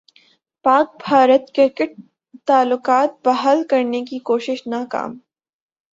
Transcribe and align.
پاک 0.65 0.95
بھارت 0.99 1.51
کرکٹ 1.55 1.91
تعلقات 2.47 3.11
بحال 3.25 3.63
کرنے 3.69 4.03
کی 4.05 4.19
کوشش 4.23 4.67
ناکام 4.67 5.17